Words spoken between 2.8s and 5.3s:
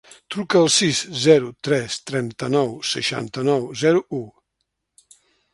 seixanta-nou, zero, u.